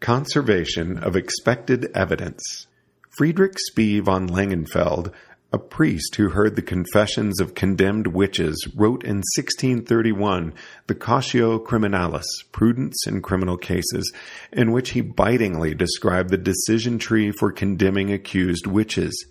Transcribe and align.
Conservation 0.00 0.96
of 0.96 1.14
Expected 1.14 1.90
Evidence. 1.94 2.66
Friedrich 3.10 3.56
Spee 3.58 4.00
von 4.00 4.28
Langenfeld, 4.28 5.12
a 5.52 5.58
priest 5.58 6.14
who 6.14 6.30
heard 6.30 6.56
the 6.56 6.62
confessions 6.62 7.38
of 7.38 7.54
condemned 7.54 8.06
witches, 8.06 8.66
wrote 8.74 9.04
in 9.04 9.18
1631 9.36 10.54
the 10.86 10.94
Cautio 10.94 11.58
Criminalis, 11.58 12.24
Prudence 12.50 13.06
in 13.06 13.20
Criminal 13.20 13.58
Cases, 13.58 14.10
in 14.50 14.72
which 14.72 14.92
he 14.92 15.02
bitingly 15.02 15.74
described 15.74 16.30
the 16.30 16.38
decision 16.38 16.98
tree 16.98 17.30
for 17.30 17.52
condemning 17.52 18.10
accused 18.10 18.66
witches. 18.66 19.26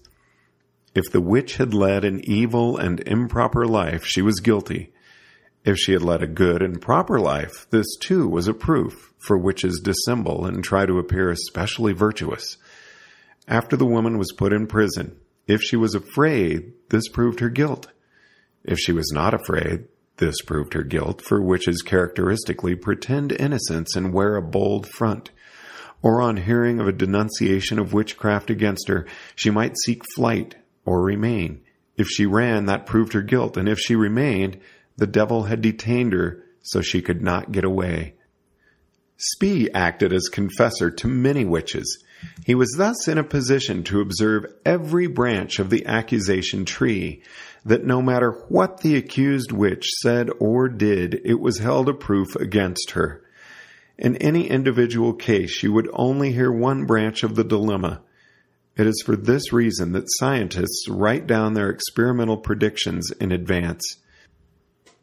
If 0.93 1.11
the 1.11 1.21
witch 1.21 1.57
had 1.57 1.73
led 1.73 2.05
an 2.05 2.21
evil 2.25 2.77
and 2.77 2.99
improper 3.07 3.65
life, 3.65 4.05
she 4.05 4.21
was 4.21 4.39
guilty. 4.39 4.93
If 5.66 5.78
she 5.78 5.91
had 5.94 6.02
led 6.02 6.23
a 6.23 6.28
good 6.28 6.62
and 6.62 6.82
proper 6.82 7.20
life, 7.20 7.68
this 7.70 7.98
too 7.98 8.28
was 8.28 8.48
a 8.48 8.54
proof, 8.54 9.14
for 9.18 9.38
witches 9.38 9.82
dissemble 9.84 10.46
and 10.46 10.64
try 10.64 10.86
to 10.86 11.00
appear 11.00 11.30
especially 11.30 11.93
virtuous. 11.93 12.57
After 13.47 13.75
the 13.75 13.86
woman 13.86 14.18
was 14.18 14.32
put 14.32 14.54
in 14.54 14.68
prison, 14.68 15.18
if 15.47 15.61
she 15.61 15.75
was 15.75 15.96
afraid, 15.96 16.74
this 16.89 17.10
proved 17.10 17.39
her 17.39 17.50
guilt. 17.50 17.88
If 18.64 18.78
she 18.78 18.92
was 18.92 19.11
not 19.14 19.33
afraid, 19.33 19.86
this 20.18 20.42
proved 20.42 20.74
her 20.74 20.83
guilt, 20.83 21.21
for 21.21 21.42
witches 21.42 21.82
characteristically 21.82 22.75
pretend 22.75 23.32
innocence 23.32 23.96
and 23.96 24.14
wear 24.14 24.36
a 24.36 24.41
bold 24.41 24.88
front. 24.88 25.32
Or 26.02 26.21
on 26.21 26.38
hearing 26.38 26.80
of 26.80 26.88
a 26.88 26.94
denunciation 26.94 27.80
of 27.80 27.94
witchcraft 27.94 28.50
against 28.50 28.88
her, 28.88 29.05
she 29.36 29.50
might 29.50 29.78
seek 29.83 30.04
flight 30.16 30.55
or 30.86 31.02
remain. 31.02 31.61
If 31.97 32.08
she 32.08 32.25
ran, 32.25 32.66
that 32.67 32.86
proved 32.86 33.14
her 33.14 33.22
guilt, 33.22 33.58
and 33.58 33.67
if 33.67 33.80
she 33.80 33.95
remained, 33.95 34.59
the 35.00 35.08
devil 35.08 35.44
had 35.44 35.62
detained 35.62 36.14
her 36.14 36.44
so 36.62 36.81
she 36.81 37.02
could 37.02 37.22
not 37.22 37.52
get 37.52 37.64
away. 37.64 38.16
Spee 39.17 39.70
acted 39.73 40.14
as 40.14 40.30
confessor 40.31 40.89
to 40.92 41.08
many 41.08 41.44
witches. 41.44 42.03
He 42.45 42.56
was 42.56 42.73
thus 42.78 43.08
in 43.08 43.17
a 43.17 43.23
position 43.23 43.83
to 43.86 44.02
observe 44.02 44.45
every 44.66 45.08
branch 45.08 45.59
of 45.59 45.69
the 45.69 45.86
accusation 45.86 46.66
tree, 46.66 47.22
that 47.66 47.86
no 47.86 48.02
matter 48.02 48.31
what 48.47 48.81
the 48.81 48.95
accused 48.95 49.52
witch 49.52 49.89
said 50.02 50.30
or 50.39 50.69
did, 50.69 51.22
it 51.25 51.39
was 51.39 51.59
held 51.59 51.89
a 51.89 51.94
proof 51.94 52.36
against 52.36 52.91
her. 52.91 53.22
In 53.97 54.16
any 54.17 54.50
individual 54.50 55.13
case, 55.13 55.61
you 55.63 55.73
would 55.73 55.89
only 55.91 56.31
hear 56.31 56.52
one 56.52 56.86
branch 56.86 57.23
of 57.23 57.36
the 57.36 57.44
dilemma. 57.44 58.02
It 58.78 58.88
is 58.88 59.03
for 59.06 59.17
this 59.17 59.52
reason 59.52 59.91
that 59.91 60.08
scientists 60.08 60.88
write 60.88 61.28
down 61.28 61.53
their 61.53 61.69
experimental 61.69 62.38
predictions 62.38 63.11
in 63.19 63.34
advance. 63.34 63.97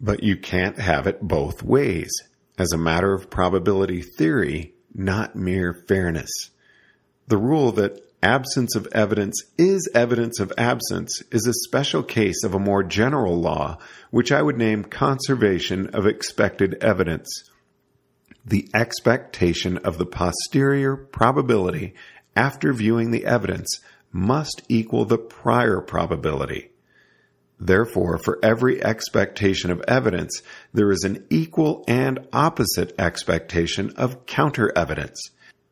But 0.00 0.22
you 0.22 0.36
can't 0.36 0.78
have 0.78 1.06
it 1.06 1.22
both 1.22 1.62
ways, 1.62 2.10
as 2.58 2.72
a 2.72 2.78
matter 2.78 3.14
of 3.14 3.30
probability 3.30 4.02
theory, 4.02 4.74
not 4.94 5.36
mere 5.36 5.72
fairness. 5.88 6.30
The 7.28 7.38
rule 7.38 7.72
that 7.72 8.02
absence 8.22 8.74
of 8.74 8.88
evidence 8.92 9.42
is 9.58 9.88
evidence 9.94 10.40
of 10.40 10.52
absence 10.58 11.22
is 11.30 11.46
a 11.46 11.52
special 11.68 12.02
case 12.02 12.44
of 12.44 12.54
a 12.54 12.58
more 12.58 12.82
general 12.82 13.40
law, 13.40 13.78
which 14.10 14.32
I 14.32 14.42
would 14.42 14.56
name 14.56 14.84
conservation 14.84 15.88
of 15.88 16.06
expected 16.06 16.76
evidence. 16.82 17.28
The 18.44 18.68
expectation 18.74 19.78
of 19.78 19.98
the 19.98 20.06
posterior 20.06 20.96
probability 20.96 21.94
after 22.34 22.72
viewing 22.72 23.10
the 23.10 23.26
evidence 23.26 23.80
must 24.12 24.62
equal 24.68 25.04
the 25.04 25.18
prior 25.18 25.80
probability. 25.80 26.70
Therefore, 27.58 28.18
for 28.18 28.38
every 28.42 28.82
expectation 28.84 29.70
of 29.70 29.82
evidence, 29.88 30.42
there 30.74 30.90
is 30.90 31.04
an 31.04 31.24
equal 31.30 31.84
and 31.88 32.26
opposite 32.32 32.92
expectation 32.98 33.92
of 33.96 34.26
counter 34.26 34.70
evidence. 34.76 35.20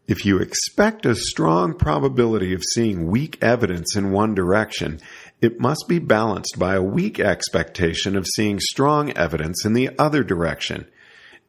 If 0.06 0.26
you 0.26 0.38
expect 0.38 1.06
a 1.06 1.14
strong 1.14 1.74
probability 1.74 2.52
of 2.52 2.62
seeing 2.74 3.06
weak 3.06 3.38
evidence 3.42 3.96
in 3.96 4.12
one 4.12 4.34
direction, 4.34 5.00
it 5.41 5.60
must 5.60 5.86
be 5.88 5.98
balanced 5.98 6.58
by 6.58 6.74
a 6.74 6.82
weak 6.82 7.20
expectation 7.20 8.16
of 8.16 8.26
seeing 8.26 8.60
strong 8.60 9.16
evidence 9.16 9.64
in 9.64 9.72
the 9.72 9.91
other 9.98 10.22
direction. 10.22 10.86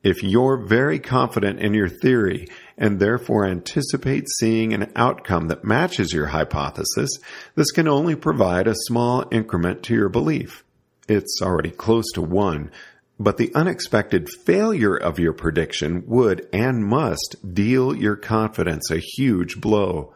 If 0.03 0.21
you're 0.21 0.57
very 0.57 0.99
confident 0.99 1.59
in 1.59 1.73
your 1.73 1.89
theory 1.89 2.47
and 2.77 2.99
therefore 2.99 3.45
anticipate 3.45 4.27
seeing 4.39 4.73
an 4.73 4.91
outcome 4.95 5.47
that 5.47 5.63
matches 5.63 6.13
your 6.13 6.27
hypothesis, 6.27 7.09
this 7.55 7.71
can 7.71 7.87
only 7.87 8.15
provide 8.15 8.67
a 8.67 8.75
small 8.75 9.25
increment 9.31 9.83
to 9.83 9.93
your 9.93 10.09
belief. 10.09 10.63
It's 11.07 11.39
already 11.41 11.71
close 11.71 12.05
to 12.13 12.21
one, 12.21 12.71
but 13.19 13.37
the 13.37 13.53
unexpected 13.55 14.27
failure 14.45 14.95
of 14.95 15.19
your 15.19 15.33
prediction 15.33 16.03
would 16.07 16.47
and 16.51 16.83
must 16.83 17.37
deal 17.53 17.95
your 17.95 18.15
confidence 18.15 18.91
a 18.91 18.97
huge 18.97 19.61
blow. 19.61 20.13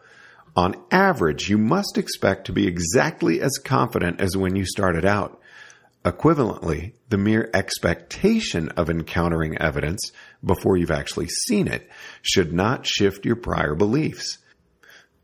On 0.56 0.74
average, 0.90 1.48
you 1.48 1.56
must 1.56 1.96
expect 1.96 2.46
to 2.46 2.52
be 2.52 2.66
exactly 2.66 3.40
as 3.40 3.52
confident 3.64 4.20
as 4.20 4.36
when 4.36 4.56
you 4.56 4.66
started 4.66 5.04
out. 5.04 5.40
Equivalently, 6.04 6.92
the 7.08 7.18
mere 7.18 7.50
expectation 7.54 8.68
of 8.70 8.90
encountering 8.90 9.56
evidence 9.58 10.12
before 10.44 10.76
you've 10.76 10.90
actually 10.90 11.28
seen 11.28 11.68
it 11.68 11.88
should 12.22 12.52
not 12.52 12.86
shift 12.86 13.24
your 13.24 13.36
prior 13.36 13.74
beliefs. 13.74 14.38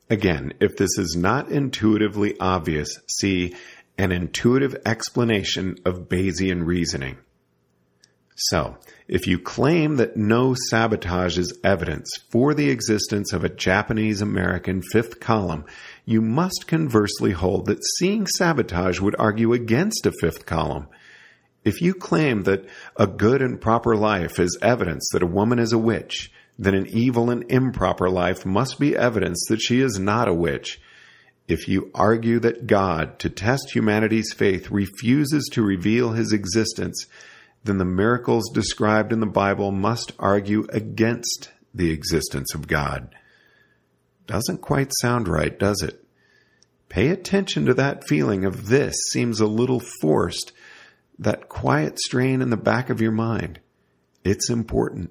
Again, 0.08 0.52
if 0.60 0.76
this 0.76 0.98
is 0.98 1.16
not 1.16 1.50
intuitively 1.50 2.38
obvious, 2.38 3.00
see 3.08 3.54
an 3.98 4.12
intuitive 4.12 4.76
explanation 4.84 5.76
of 5.84 6.08
Bayesian 6.08 6.64
reasoning. 6.64 7.16
So, 8.38 8.76
if 9.08 9.26
you 9.26 9.38
claim 9.38 9.96
that 9.96 10.18
no 10.18 10.54
sabotage 10.68 11.38
is 11.38 11.58
evidence 11.64 12.10
for 12.28 12.52
the 12.52 12.68
existence 12.68 13.32
of 13.32 13.44
a 13.44 13.48
Japanese 13.48 14.20
American 14.20 14.82
fifth 14.92 15.20
column, 15.20 15.64
you 16.04 16.20
must 16.20 16.66
conversely 16.66 17.32
hold 17.32 17.66
that 17.66 17.82
seeing 17.98 18.26
sabotage 18.26 19.00
would 19.00 19.16
argue 19.18 19.54
against 19.54 20.04
a 20.04 20.12
fifth 20.20 20.44
column. 20.44 20.86
If 21.66 21.82
you 21.82 21.94
claim 21.94 22.44
that 22.44 22.64
a 22.96 23.08
good 23.08 23.42
and 23.42 23.60
proper 23.60 23.96
life 23.96 24.38
is 24.38 24.56
evidence 24.62 25.08
that 25.12 25.24
a 25.24 25.26
woman 25.26 25.58
is 25.58 25.72
a 25.72 25.78
witch, 25.78 26.30
then 26.56 26.76
an 26.76 26.86
evil 26.86 27.28
and 27.28 27.42
improper 27.50 28.08
life 28.08 28.46
must 28.46 28.78
be 28.78 28.96
evidence 28.96 29.44
that 29.48 29.60
she 29.60 29.80
is 29.80 29.98
not 29.98 30.28
a 30.28 30.32
witch. 30.32 30.80
If 31.48 31.66
you 31.66 31.90
argue 31.92 32.38
that 32.38 32.68
God, 32.68 33.18
to 33.18 33.28
test 33.28 33.74
humanity's 33.74 34.32
faith, 34.32 34.70
refuses 34.70 35.48
to 35.54 35.62
reveal 35.62 36.12
his 36.12 36.32
existence, 36.32 37.06
then 37.64 37.78
the 37.78 37.84
miracles 37.84 38.48
described 38.54 39.12
in 39.12 39.18
the 39.18 39.26
Bible 39.26 39.72
must 39.72 40.12
argue 40.20 40.68
against 40.72 41.50
the 41.74 41.90
existence 41.90 42.54
of 42.54 42.68
God. 42.68 43.12
Doesn't 44.28 44.62
quite 44.62 44.92
sound 45.00 45.26
right, 45.26 45.58
does 45.58 45.82
it? 45.82 46.04
Pay 46.88 47.08
attention 47.08 47.66
to 47.66 47.74
that 47.74 48.06
feeling 48.06 48.44
of 48.44 48.68
this 48.68 48.94
seems 49.10 49.40
a 49.40 49.46
little 49.46 49.82
forced, 50.00 50.52
that 51.18 51.48
quiet 51.48 51.98
strain 51.98 52.42
in 52.42 52.50
the 52.50 52.56
back 52.56 52.90
of 52.90 53.00
your 53.00 53.12
mind. 53.12 53.60
It's 54.24 54.50
important. 54.50 55.10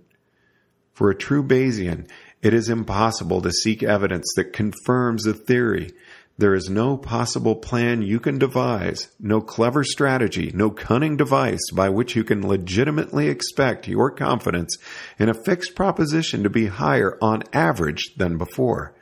For 0.93 1.09
a 1.09 1.16
true 1.16 1.43
Bayesian, 1.43 2.09
it 2.41 2.53
is 2.53 2.69
impossible 2.69 3.41
to 3.41 3.51
seek 3.51 3.83
evidence 3.83 4.31
that 4.35 4.53
confirms 4.53 5.25
a 5.25 5.33
theory 5.33 5.91
there 6.38 6.53
is 6.53 6.69
no 6.69 6.97
possible 6.97 7.55
plan 7.55 8.01
you 8.01 8.19
can 8.19 8.38
devise, 8.38 9.09
no 9.19 9.39
clever 9.39 9.85
strategy, 9.85 10.51
no 10.53 10.69
cunning 10.69 11.16
device 11.16 11.71
by 11.73 11.88
which 11.88 12.16
you 12.16 12.25
can 12.25 12.45
legitimately 12.45 13.29
expect 13.29 13.87
your 13.87 14.11
confidence 14.11 14.77
in 15.17 15.29
a 15.29 15.43
fixed 15.45 15.75
proposition 15.75 16.43
to 16.43 16.49
be 16.49 16.66
higher 16.66 17.17
on 17.22 17.43
average 17.53 18.16
than 18.17 18.37
before. 18.37 18.93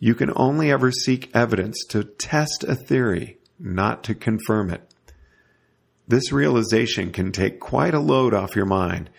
You 0.00 0.16
can 0.16 0.32
only 0.34 0.72
ever 0.72 0.90
seek 0.90 1.30
evidence 1.34 1.84
to 1.90 2.02
test 2.02 2.64
a 2.66 2.74
theory, 2.74 3.38
not 3.60 4.02
to 4.04 4.14
confirm 4.16 4.70
it. 4.70 4.89
This 6.10 6.32
realization 6.32 7.12
can 7.12 7.30
take 7.30 7.60
quite 7.60 7.94
a 7.94 8.00
load 8.00 8.34
off 8.34 8.56
your 8.56 8.66
mind. 8.66 9.10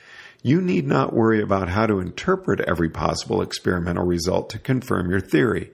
You 0.44 0.60
need 0.60 0.86
not 0.86 1.14
worry 1.14 1.42
about 1.42 1.70
how 1.70 1.86
to 1.86 2.02
interpret 2.02 2.60
every 2.60 2.90
possible 2.90 3.42
experimental 3.42 4.06
result 4.06 4.50
to 4.50 4.60
confirm 4.60 5.10
your 5.10 5.22
theory. 5.22 5.72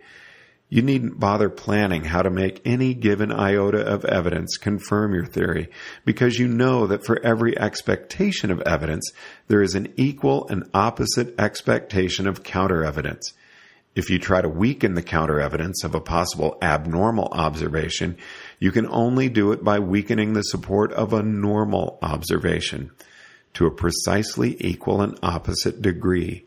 You 0.69 0.83
needn't 0.83 1.19
bother 1.19 1.49
planning 1.49 2.03
how 2.03 2.21
to 2.21 2.29
make 2.29 2.61
any 2.65 2.93
given 2.93 3.31
iota 3.31 3.79
of 3.79 4.05
evidence 4.05 4.57
confirm 4.57 5.15
your 5.15 5.25
theory 5.25 5.71
because 6.05 6.37
you 6.37 6.47
know 6.47 6.85
that 6.85 7.03
for 7.03 7.19
every 7.25 7.57
expectation 7.57 8.51
of 8.51 8.61
evidence, 8.61 9.11
there 9.47 9.63
is 9.63 9.73
an 9.73 9.91
equal 9.97 10.47
and 10.49 10.69
opposite 10.71 11.33
expectation 11.39 12.27
of 12.27 12.43
counter 12.43 12.85
evidence. 12.85 13.33
If 13.97 14.11
you 14.11 14.19
try 14.19 14.41
to 14.41 14.47
weaken 14.47 14.93
the 14.93 15.01
counter 15.01 15.41
evidence 15.41 15.83
of 15.83 15.95
a 15.95 15.99
possible 15.99 16.59
abnormal 16.61 17.29
observation, 17.31 18.17
you 18.59 18.71
can 18.71 18.87
only 18.87 19.29
do 19.29 19.51
it 19.51 19.63
by 19.63 19.79
weakening 19.79 20.33
the 20.33 20.41
support 20.41 20.91
of 20.93 21.13
a 21.13 21.23
normal 21.23 21.99
observation 22.01 22.91
to 23.53 23.65
a 23.65 23.71
precisely 23.71 24.55
equal 24.59 25.01
and 25.01 25.17
opposite 25.21 25.81
degree. 25.81 26.45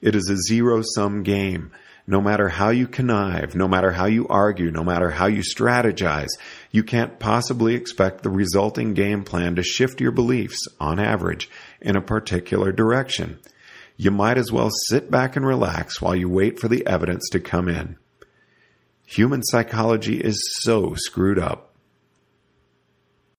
It 0.00 0.14
is 0.14 0.28
a 0.28 0.36
zero 0.36 0.82
sum 0.94 1.22
game 1.22 1.72
no 2.10 2.20
matter 2.20 2.48
how 2.48 2.70
you 2.70 2.88
connive, 2.88 3.54
no 3.54 3.68
matter 3.68 3.92
how 3.92 4.06
you 4.06 4.26
argue, 4.26 4.70
no 4.72 4.82
matter 4.82 5.10
how 5.10 5.26
you 5.26 5.42
strategize, 5.42 6.30
you 6.72 6.82
can't 6.82 7.20
possibly 7.20 7.74
expect 7.74 8.22
the 8.22 8.30
resulting 8.30 8.94
game 8.94 9.22
plan 9.22 9.54
to 9.54 9.62
shift 9.62 10.00
your 10.00 10.10
beliefs, 10.10 10.66
on 10.80 10.98
average, 10.98 11.48
in 11.80 11.94
a 11.94 12.02
particular 12.02 12.72
direction. 12.72 13.38
you 13.96 14.10
might 14.10 14.38
as 14.38 14.50
well 14.50 14.70
sit 14.88 15.10
back 15.10 15.36
and 15.36 15.46
relax 15.46 16.00
while 16.00 16.16
you 16.16 16.26
wait 16.26 16.58
for 16.58 16.68
the 16.68 16.84
evidence 16.86 17.28
to 17.28 17.38
come 17.38 17.68
in. 17.68 17.96
Human 19.10 19.42
psychology 19.42 20.20
is 20.20 20.40
so 20.62 20.94
screwed 20.94 21.36
up. 21.36 21.69